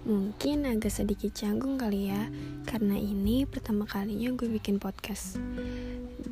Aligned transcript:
Mungkin 0.00 0.64
agak 0.64 0.96
sedikit 0.96 1.28
canggung 1.36 1.76
kali 1.76 2.08
ya, 2.08 2.32
karena 2.64 2.96
ini 2.96 3.44
pertama 3.44 3.84
kalinya 3.84 4.32
gue 4.32 4.48
bikin 4.48 4.80
podcast. 4.80 5.36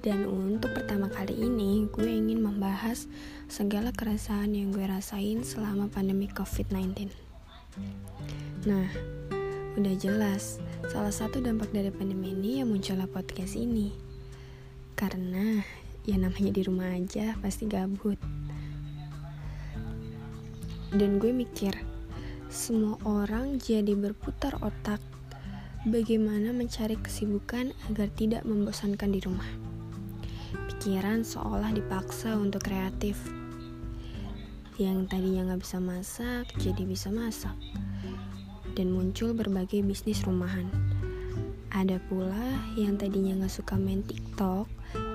Dan 0.00 0.24
untuk 0.24 0.72
pertama 0.72 1.12
kali 1.12 1.36
ini, 1.36 1.84
gue 1.92 2.08
ingin 2.08 2.40
membahas 2.40 3.04
segala 3.44 3.92
keresahan 3.92 4.56
yang 4.56 4.72
gue 4.72 4.84
rasain 4.88 5.44
selama 5.44 5.88
pandemi 5.92 6.28
COVID-19. 6.32 7.12
Nah, 8.64 8.88
udah 9.76 9.94
jelas, 10.00 10.60
salah 10.88 11.12
satu 11.12 11.40
dampak 11.44 11.68
dari 11.68 11.92
pandemi 11.92 12.32
ini 12.32 12.64
yang 12.64 12.72
muncullah 12.72 13.08
podcast 13.08 13.52
ini. 13.52 13.92
Karena 14.96 15.60
ya 16.08 16.16
namanya 16.16 16.56
di 16.56 16.62
rumah 16.64 16.88
aja 16.92 17.36
pasti 17.44 17.68
gabut. 17.68 18.16
Dan 20.88 21.20
gue 21.20 21.36
mikir, 21.36 21.76
semua 22.48 22.96
orang 23.04 23.60
jadi 23.60 23.92
berputar 23.92 24.56
otak 24.64 25.04
bagaimana 25.84 26.48
mencari 26.56 26.96
kesibukan 26.96 27.76
agar 27.92 28.08
tidak 28.16 28.48
membosankan 28.48 29.12
di 29.12 29.20
rumah. 29.20 29.48
Pikiran 30.72 31.28
seolah 31.28 31.76
dipaksa 31.76 32.40
untuk 32.40 32.64
kreatif. 32.64 33.20
Yang 34.80 35.12
tadinya 35.12 35.52
nggak 35.52 35.60
bisa 35.60 35.76
masak, 35.76 36.48
jadi 36.56 36.88
bisa 36.88 37.12
masak. 37.12 37.52
Dan 38.72 38.96
muncul 38.96 39.36
berbagai 39.36 39.84
bisnis 39.84 40.24
rumahan. 40.24 40.72
Ada 41.68 42.00
pula 42.08 42.64
yang 42.80 42.96
tadinya 42.96 43.44
nggak 43.44 43.52
suka 43.60 43.76
main 43.76 44.00
TikTok, 44.00 44.64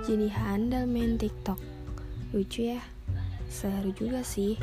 jadi 0.05 0.29
handal 0.29 0.85
main 0.85 1.17
TikTok. 1.17 1.57
Lucu 2.29 2.77
ya? 2.77 2.81
Seru 3.49 3.89
juga 3.89 4.21
sih 4.21 4.53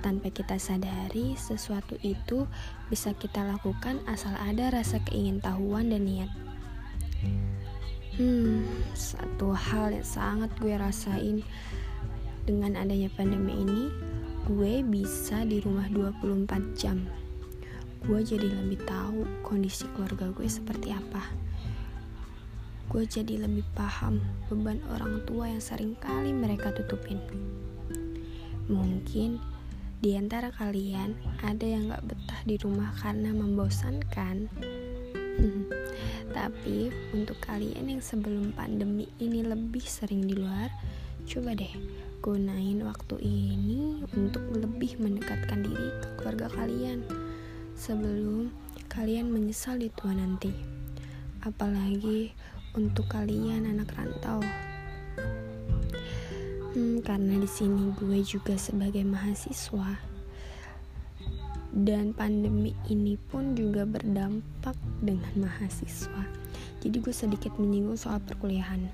tanpa 0.00 0.30
kita 0.30 0.56
sadari, 0.56 1.34
sesuatu 1.34 1.98
itu 2.02 2.46
bisa 2.88 3.14
kita 3.14 3.42
lakukan 3.44 3.98
asal 4.06 4.32
ada 4.38 4.70
rasa 4.70 5.02
keingintahuan 5.06 5.90
dan 5.90 6.06
niat. 6.06 6.30
Hmm, 8.18 8.66
satu 8.98 9.54
hal 9.54 9.94
yang 9.94 10.02
sangat 10.02 10.50
gue 10.58 10.74
rasain 10.74 11.46
dengan 12.42 12.74
adanya 12.74 13.06
pandemi 13.14 13.54
ini, 13.54 13.94
gue 14.50 14.82
bisa 14.82 15.46
di 15.46 15.62
rumah 15.62 15.86
24 15.86 16.74
jam. 16.74 17.06
Gue 18.02 18.22
jadi 18.26 18.46
lebih 18.46 18.82
tahu 18.86 19.22
kondisi 19.46 19.86
keluarga 19.94 20.34
gue 20.34 20.48
seperti 20.50 20.90
apa. 20.94 21.22
Gue 22.88 23.04
jadi 23.04 23.44
lebih 23.44 23.68
paham 23.76 24.18
beban 24.48 24.80
orang 24.88 25.22
tua 25.28 25.52
yang 25.52 25.60
sering 25.60 25.92
kali 26.00 26.32
mereka 26.32 26.72
tutupin. 26.72 27.20
Mungkin 28.66 29.57
di 29.98 30.14
antara 30.14 30.54
kalian 30.54 31.18
ada 31.42 31.66
yang 31.66 31.90
gak 31.90 32.06
betah 32.06 32.40
di 32.46 32.54
rumah 32.62 32.94
karena 33.02 33.34
membosankan? 33.34 34.46
Tapi 36.38 36.90
untuk 37.14 37.38
kalian 37.42 37.98
yang 37.98 38.02
sebelum 38.02 38.54
pandemi 38.54 39.10
ini 39.18 39.42
lebih 39.42 39.82
sering 39.82 40.22
di 40.22 40.38
luar, 40.38 40.70
coba 41.26 41.58
deh 41.58 41.74
gunain 42.22 42.78
waktu 42.82 43.16
ini 43.22 44.02
untuk 44.14 44.42
lebih 44.54 45.02
mendekatkan 45.02 45.66
diri 45.66 45.90
ke 46.02 46.08
keluarga 46.18 46.46
kalian 46.50 47.02
sebelum 47.74 48.54
kalian 48.90 49.30
menyesal 49.30 49.78
di 49.78 49.90
tua 49.94 50.14
nanti. 50.14 50.54
Apalagi 51.42 52.34
untuk 52.74 53.10
kalian 53.10 53.66
anak 53.66 53.94
rantau. 53.98 54.42
Hmm, 56.76 57.00
karena 57.00 57.40
di 57.40 57.48
sini 57.48 57.96
gue 57.96 58.20
juga 58.20 58.52
sebagai 58.60 59.00
mahasiswa 59.00 60.18
dan 61.72 62.16
pandemi 62.16 62.72
ini 62.88 63.16
pun 63.16 63.52
juga 63.56 63.84
berdampak 63.84 64.76
dengan 65.00 65.48
mahasiswa. 65.48 66.24
Jadi 66.84 66.96
gue 67.00 67.14
sedikit 67.14 67.56
menyinggung 67.56 67.96
soal 67.96 68.20
perkuliahan. 68.20 68.88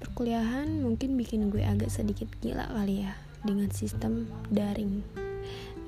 Perkuliahan 0.00 0.80
mungkin 0.80 1.16
bikin 1.20 1.52
gue 1.52 1.64
agak 1.64 1.92
sedikit 1.92 2.28
gila 2.40 2.68
kali 2.72 3.04
ya 3.04 3.12
dengan 3.44 3.68
sistem 3.72 4.28
daring. 4.52 5.04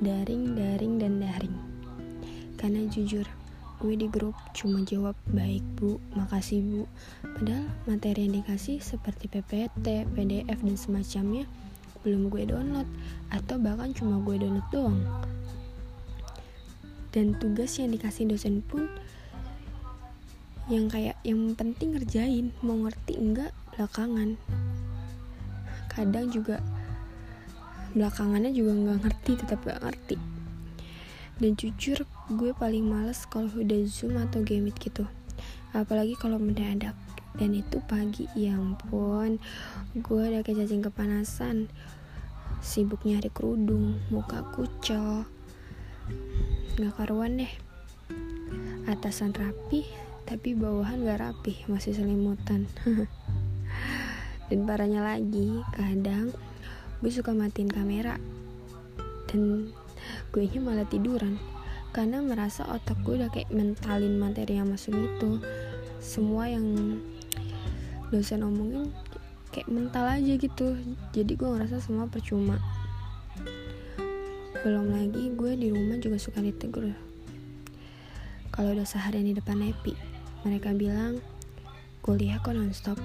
Daring, 0.00 0.56
daring, 0.56 0.96
dan 0.96 1.20
daring. 1.20 1.56
Karena 2.56 2.88
jujur, 2.88 3.28
gue 3.82 3.98
di 3.98 4.06
grup 4.06 4.38
cuma 4.54 4.78
jawab 4.86 5.18
baik 5.34 5.66
bu, 5.74 5.98
makasih 6.14 6.62
bu. 6.62 6.82
Padahal 7.26 7.66
materi 7.90 8.30
yang 8.30 8.38
dikasih 8.38 8.78
seperti 8.78 9.26
PPT, 9.26 10.06
PDF 10.06 10.58
dan 10.62 10.76
semacamnya 10.78 11.50
belum 12.06 12.30
gue 12.30 12.46
download 12.46 12.86
atau 13.34 13.58
bahkan 13.58 13.90
cuma 13.90 14.22
gue 14.22 14.38
download 14.38 14.62
doang. 14.70 15.02
Dan 17.10 17.34
tugas 17.42 17.74
yang 17.82 17.90
dikasih 17.90 18.30
dosen 18.30 18.62
pun 18.62 18.86
yang 20.70 20.86
kayak 20.86 21.18
yang 21.26 21.58
penting 21.58 21.98
ngerjain, 21.98 22.54
mau 22.62 22.78
ngerti 22.78 23.18
enggak 23.18 23.50
belakangan. 23.74 24.38
Kadang 25.90 26.30
juga 26.30 26.62
belakangannya 27.98 28.54
juga 28.54 28.78
nggak 28.78 28.98
ngerti, 29.02 29.30
tetap 29.42 29.58
gak 29.66 29.82
ngerti 29.82 30.41
dan 31.40 31.56
jujur 31.56 32.04
gue 32.32 32.50
paling 32.52 32.84
males 32.84 33.24
kalau 33.28 33.48
udah 33.52 33.80
zoom 33.88 34.20
atau 34.20 34.44
gamit 34.44 34.76
gitu. 34.76 35.08
Apalagi 35.72 36.18
kalau 36.18 36.36
mendadak. 36.36 36.96
Dan 37.32 37.56
itu 37.56 37.80
pagi 37.88 38.28
ya 38.36 38.60
ampun. 38.60 39.40
Gue 39.96 40.28
udah 40.28 40.44
kayak 40.44 40.68
cacing 40.68 40.84
kepanasan. 40.84 41.72
Sibuk 42.60 43.08
nyari 43.08 43.32
kerudung 43.32 43.98
muka 44.12 44.44
kucel 44.52 45.24
nggak 46.76 46.92
karuan 46.96 47.40
deh. 47.40 47.52
Atasan 48.88 49.32
rapi 49.32 49.88
tapi 50.28 50.52
bawahan 50.56 51.04
gak 51.04 51.20
rapi. 51.20 51.64
Masih 51.68 51.96
selimutan. 51.96 52.68
Dan 54.48 54.68
parahnya 54.68 55.00
lagi 55.00 55.64
kadang 55.72 56.32
gue 57.00 57.10
suka 57.12 57.32
matiin 57.32 57.72
kamera. 57.72 58.20
Dan 59.28 59.72
gue 60.34 60.44
nya 60.48 60.60
malah 60.62 60.86
tiduran. 60.88 61.36
Karena 61.92 62.24
merasa 62.24 62.64
otak 62.72 63.04
gue 63.04 63.20
udah 63.20 63.28
kayak 63.28 63.52
mentalin 63.52 64.16
materi 64.16 64.56
yang 64.56 64.72
masuk 64.72 64.96
gitu. 64.96 65.38
Semua 66.00 66.48
yang 66.48 66.98
dosen 68.08 68.44
omongin 68.44 68.92
kayak 69.52 69.68
mental 69.68 70.08
aja 70.08 70.32
gitu. 70.40 70.76
Jadi 71.12 71.32
gue 71.36 71.48
ngerasa 71.48 71.84
semua 71.84 72.08
percuma. 72.08 72.56
Belum 74.64 74.88
lagi 74.88 75.32
gue 75.36 75.52
di 75.58 75.68
rumah 75.68 76.00
juga 76.00 76.16
suka 76.16 76.40
ditegur. 76.40 76.96
Kalau 78.52 78.72
udah 78.72 78.84
seharian 78.88 79.28
di 79.28 79.36
depan 79.36 79.60
Epi 79.64 79.92
mereka 80.42 80.74
bilang 80.74 81.22
kuliah 82.00 82.40
kok 82.40 82.56
nonstop. 82.56 82.98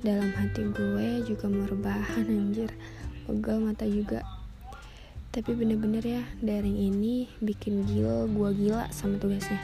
Dalam 0.00 0.30
hati 0.32 0.64
gue 0.70 1.22
juga 1.28 1.46
mau 1.50 1.66
rebahan 1.68 2.24
anjir. 2.24 2.72
Pegal 3.28 3.60
mata 3.60 3.84
juga 3.84 4.24
tapi 5.28 5.52
bener-bener 5.52 6.00
ya 6.00 6.22
daring 6.40 6.88
ini 6.88 7.28
bikin 7.44 7.84
gila 7.84 8.24
gue 8.32 8.48
gila 8.64 8.88
sama 8.88 9.20
tugasnya. 9.20 9.60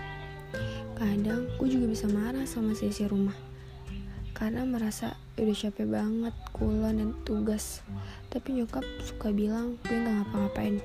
Kadang 0.92 1.48
gue 1.56 1.68
juga 1.72 1.88
bisa 1.88 2.04
marah 2.06 2.44
sama 2.44 2.76
sesi 2.76 3.08
rumah. 3.08 3.34
Karena 4.36 4.68
merasa 4.68 5.16
udah 5.40 5.56
capek 5.56 5.88
banget 5.88 6.34
kulon 6.52 7.00
dan 7.00 7.10
tugas. 7.24 7.80
Tapi 8.28 8.60
nyokap 8.60 8.84
suka 9.08 9.32
bilang 9.32 9.80
gue 9.88 9.96
nggak 9.96 10.14
ngapa-ngapain. 10.28 10.84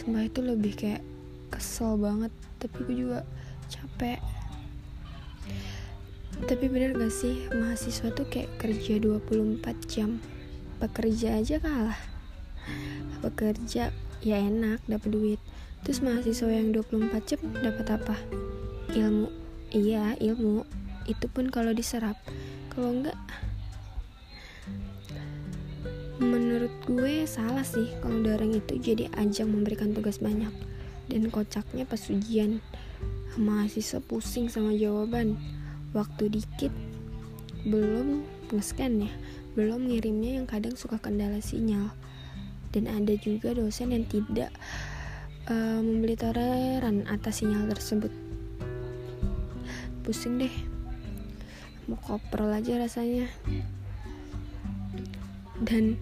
Sumpah 0.00 0.24
itu 0.24 0.40
lebih 0.40 0.72
kayak 0.72 1.04
kesel 1.52 2.00
banget 2.00 2.32
tapi 2.56 2.88
gue 2.88 2.96
juga 3.04 3.20
capek. 3.68 4.16
Tapi 6.38 6.64
bener 6.70 6.94
gak 6.94 7.10
sih 7.10 7.50
mahasiswa 7.50 8.14
tuh 8.14 8.24
kayak 8.32 8.48
kerja 8.56 8.96
24 8.96 9.60
jam. 9.90 10.22
Pekerja 10.78 11.36
aja 11.42 11.58
kalah 11.58 12.17
bekerja 13.20 13.90
ya 14.22 14.36
enak 14.38 14.82
dapat 14.86 15.10
duit. 15.10 15.40
Terus 15.86 16.02
mahasiswa 16.02 16.50
yang 16.50 16.74
24 16.74 17.28
jam 17.28 17.40
dapat 17.62 17.86
apa? 17.94 18.16
Ilmu. 18.90 19.30
Iya 19.70 20.18
ilmu. 20.18 20.66
Itu 21.06 21.30
pun 21.30 21.52
kalau 21.52 21.70
diserap. 21.70 22.18
Kalau 22.72 22.94
enggak 22.94 23.18
menurut 26.18 26.74
gue 26.90 27.30
salah 27.30 27.62
sih 27.62 27.94
kalau 28.02 28.18
daring 28.26 28.58
itu 28.58 28.74
jadi 28.74 29.06
ajang 29.14 29.54
memberikan 29.54 29.94
tugas 29.94 30.18
banyak. 30.18 30.50
Dan 31.08 31.30
kocaknya 31.30 31.86
pas 31.86 32.02
ujian. 32.10 32.58
Mahasiswa 33.38 34.02
pusing 34.02 34.50
sama 34.50 34.74
jawaban. 34.74 35.38
Waktu 35.94 36.26
dikit 36.42 36.74
belum 37.62 38.26
nge-scan 38.50 39.06
ya. 39.06 39.12
Belum 39.54 39.86
ngirimnya 39.86 40.42
yang 40.42 40.46
kadang 40.50 40.74
suka 40.74 40.98
kendala 40.98 41.38
sinyal 41.38 41.94
dan 42.72 42.84
ada 42.88 43.14
juga 43.16 43.56
dosen 43.56 43.92
yang 43.94 44.04
tidak 44.08 44.52
uh, 45.48 45.80
membeli 45.80 46.14
toleran 46.14 47.08
atas 47.08 47.40
sinyal 47.40 47.68
tersebut. 47.72 48.12
Pusing 50.04 50.40
deh. 50.40 50.54
Mau 51.88 51.96
koprol 52.04 52.52
aja 52.52 52.76
rasanya. 52.76 53.28
Dan 55.58 55.98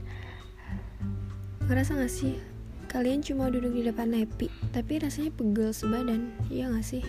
ngerasa 1.67 1.99
gak 1.99 2.13
sih 2.13 2.39
kalian 2.87 3.27
cuma 3.27 3.51
duduk 3.51 3.75
di 3.75 3.83
depan 3.83 4.15
nepi 4.15 4.47
tapi 4.71 5.03
rasanya 5.03 5.35
pegel 5.35 5.75
sebadan 5.75 6.31
iya 6.53 6.71
gak 6.71 6.87
sih? 6.87 7.03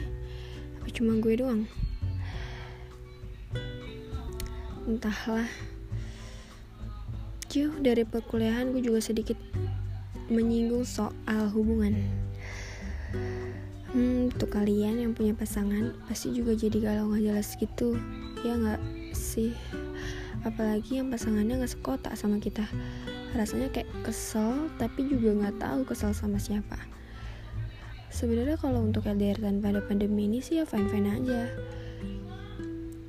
Apa 0.81 0.89
cuma 0.89 1.19
gue 1.21 1.33
doang? 1.37 1.69
Entahlah 4.87 5.45
jauh 7.47 7.75
dari 7.79 8.03
perkuliahan 8.03 8.71
gue 8.75 8.81
juga 8.83 8.99
sedikit 8.99 9.39
menyinggung 10.27 10.83
soal 10.83 11.47
hubungan. 11.51 11.95
Hmm 13.91 14.27
untuk 14.37 14.53
kalian 14.53 15.01
yang 15.01 15.11
punya 15.17 15.33
pasangan 15.33 15.97
pasti 16.05 16.29
juga 16.35 16.53
jadi 16.53 16.77
galau 16.77 17.15
gak 17.15 17.23
jelas 17.25 17.47
gitu. 17.57 17.97
Ya 18.45 18.53
nggak 18.53 18.81
sih? 19.15 19.55
Apalagi 20.45 21.01
yang 21.01 21.09
pasangannya 21.09 21.63
nggak 21.63 21.73
sekotak 21.73 22.13
sama 22.13 22.37
kita. 22.37 22.67
Rasanya 23.33 23.73
kayak 23.73 23.89
kesel 24.05 24.69
tapi 24.77 25.09
juga 25.09 25.33
nggak 25.33 25.57
tahu 25.57 25.79
kesel 25.89 26.13
sama 26.13 26.37
siapa. 26.37 26.77
Sebenarnya 28.13 28.61
kalau 28.61 28.85
untuk 28.85 29.09
LDR 29.09 29.41
tanpa 29.41 29.73
ada 29.73 29.81
pandemi 29.81 30.29
ini 30.29 30.43
sih 30.43 30.61
ya 30.61 30.69
fine 30.69 30.85
fine 30.85 31.09
aja. 31.09 31.41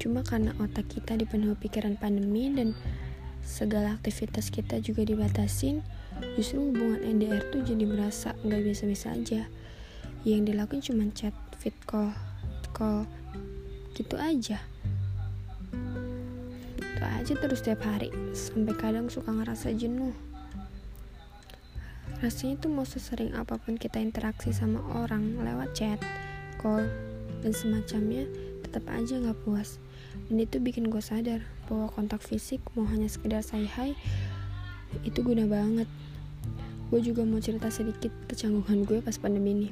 Cuma 0.00 0.24
karena 0.24 0.56
otak 0.62 0.88
kita 0.88 1.18
dipenuhi 1.18 1.60
pikiran 1.60 1.98
pandemi 2.00 2.48
dan 2.54 2.72
segala 3.44 3.96
aktivitas 3.98 4.50
kita 4.50 4.78
juga 4.78 5.06
dibatasin 5.06 5.82
justru 6.34 6.70
hubungan 6.70 7.02
LDR 7.02 7.42
tuh 7.50 7.62
jadi 7.62 7.84
merasa 7.86 8.34
nggak 8.42 8.62
biasa-biasa 8.64 9.06
aja. 9.14 9.42
Yang 10.26 10.40
dilakukan 10.52 10.80
cuma 10.82 11.04
chat 11.14 11.34
fit 11.58 11.74
call 11.86 12.10
call 12.74 13.06
gitu 13.98 14.14
aja. 14.18 14.62
Itu 16.78 17.02
aja 17.02 17.32
terus 17.34 17.62
tiap 17.62 17.82
hari 17.82 18.10
sampai 18.34 18.74
kadang 18.78 19.10
suka 19.10 19.30
ngerasa 19.34 19.74
jenuh. 19.74 20.14
Rasanya 22.18 22.58
tuh 22.58 22.70
mau 22.74 22.82
sesering 22.82 23.34
apa 23.38 23.62
pun 23.62 23.78
kita 23.78 24.02
interaksi 24.02 24.50
sama 24.50 24.82
orang 24.98 25.38
lewat 25.38 25.70
chat 25.74 26.02
call 26.58 26.82
dan 27.42 27.54
semacamnya 27.54 28.26
tetap 28.66 28.82
aja 28.90 29.22
nggak 29.22 29.38
puas 29.46 29.78
dan 30.26 30.36
itu 30.42 30.58
bikin 30.58 30.90
gue 30.90 30.98
sadar 30.98 31.46
bahwa 31.70 31.86
kontak 31.94 32.18
fisik 32.20 32.58
mau 32.74 32.84
hanya 32.90 33.06
sekedar 33.06 33.40
say 33.46 33.64
hi 33.64 33.94
itu 35.04 35.20
guna 35.22 35.44
banget. 35.46 35.86
Gue 36.88 37.04
juga 37.04 37.22
mau 37.22 37.38
cerita 37.38 37.68
sedikit 37.68 38.10
kecanggungan 38.26 38.88
gue 38.88 38.98
pas 39.04 39.14
pandemi 39.20 39.52
ini. 39.52 39.70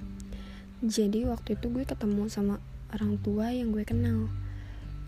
Jadi 0.85 1.25
waktu 1.25 1.57
itu 1.57 1.73
gue 1.73 1.89
ketemu 1.89 2.29
sama 2.29 2.61
orang 2.93 3.17
tua 3.25 3.49
yang 3.49 3.73
gue 3.73 3.83
kenal. 3.89 4.29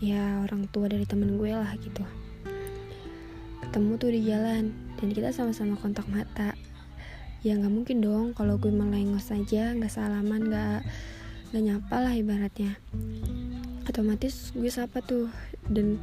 Ya 0.01 0.41
orang 0.41 0.65
tua 0.73 0.89
dari 0.89 1.05
temen 1.05 1.37
gue 1.37 1.53
lah 1.53 1.69
gitu. 1.77 2.01
Ketemu 3.61 3.91
tuh 4.01 4.09
di 4.09 4.21
jalan 4.25 4.73
dan 4.97 5.07
kita 5.13 5.29
sama-sama 5.29 5.77
kontak 5.77 6.09
mata. 6.09 6.57
Ya 7.45 7.55
nggak 7.55 7.71
mungkin 7.71 8.01
dong 8.01 8.33
kalau 8.33 8.57
gue 8.57 8.73
melengos 8.73 9.29
aja 9.29 9.71
nggak 9.77 9.93
salaman 9.93 10.49
nggak 10.49 10.81
nggak 11.49 11.63
nyapa 11.63 11.95
lah 12.03 12.13
ibaratnya 12.13 12.77
otomatis 13.99 14.55
gue 14.55 14.71
sapa 14.71 15.03
tuh. 15.03 15.27
Dan 15.67 15.99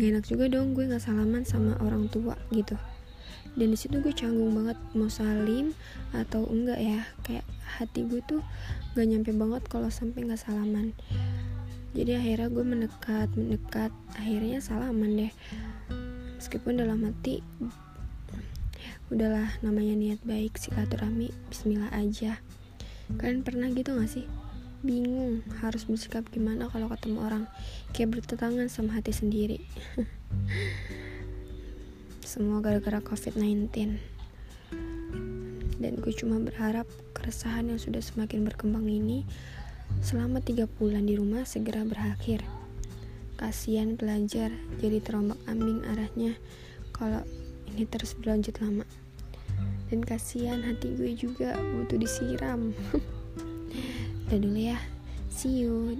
gak 0.00 0.16
enak 0.16 0.24
juga 0.24 0.48
dong 0.48 0.72
gue 0.72 0.88
nggak 0.88 1.04
salaman 1.04 1.44
sama 1.44 1.76
orang 1.84 2.08
tua 2.08 2.40
gitu. 2.48 2.72
Dan 3.52 3.76
di 3.76 3.76
situ 3.76 4.00
gue 4.00 4.16
canggung 4.16 4.56
banget 4.56 4.80
mau 4.96 5.12
salim 5.12 5.76
atau 6.16 6.48
enggak 6.48 6.80
ya. 6.80 7.04
Kayak 7.20 7.44
hati 7.76 8.08
gue 8.08 8.24
tuh 8.24 8.40
gak 8.96 9.04
nyampe 9.04 9.36
banget 9.36 9.60
kalau 9.68 9.92
sampai 9.92 10.24
nggak 10.24 10.40
salaman. 10.40 10.96
Jadi 11.92 12.16
akhirnya 12.16 12.48
gue 12.48 12.64
mendekat 12.64 13.28
mendekat 13.36 13.92
akhirnya 14.16 14.64
salaman 14.64 15.12
deh. 15.20 15.32
Meskipun 16.40 16.80
dalam 16.80 17.04
hati 17.04 17.44
udahlah 19.12 19.52
namanya 19.60 19.92
niat 19.92 20.20
baik 20.24 20.56
silaturahmi 20.56 21.28
Bismillah 21.52 21.92
aja. 21.92 22.40
Kalian 23.20 23.44
pernah 23.44 23.68
gitu 23.68 23.92
gak 24.00 24.08
sih 24.08 24.24
bingung 24.84 25.40
harus 25.64 25.88
bersikap 25.88 26.28
gimana 26.28 26.68
kalau 26.68 26.92
ketemu 26.92 27.24
orang 27.24 27.44
kayak 27.96 28.20
bertetangan 28.20 28.68
sama 28.68 29.00
hati 29.00 29.16
sendiri. 29.16 29.64
Semua 32.20 32.60
gara-gara 32.60 33.00
covid-19 33.00 33.72
dan 35.84 36.00
gue 36.00 36.12
cuma 36.16 36.40
berharap 36.40 36.88
keresahan 37.12 37.68
yang 37.68 37.80
sudah 37.80 38.00
semakin 38.00 38.44
berkembang 38.44 38.88
ini 38.88 39.24
selama 40.00 40.40
tiga 40.40 40.64
bulan 40.64 41.04
di 41.04 41.16
rumah 41.16 41.44
segera 41.44 41.84
berakhir. 41.84 42.40
Kasihan 43.36 43.98
pelajar 43.98 44.54
jadi 44.80 45.02
terombak 45.04 45.36
ambing 45.44 45.84
arahnya 45.84 46.38
kalau 46.94 47.20
ini 47.68 47.84
terus 47.84 48.16
berlanjut 48.16 48.56
lama. 48.64 48.86
Dan 49.92 50.00
kasihan 50.00 50.64
hati 50.64 50.96
gue 50.96 51.12
juga 51.14 51.54
butuh 51.60 52.00
disiram 52.00 52.72
dulu 54.38 54.58
ya. 54.58 54.78
See 55.30 55.66
you 55.66 55.98